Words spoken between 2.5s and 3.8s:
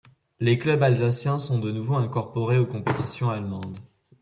aux compétitions allemandes.